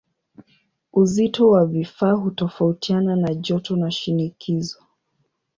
[0.93, 4.83] Uzito wa vifaa hutofautiana na joto na shinikizo.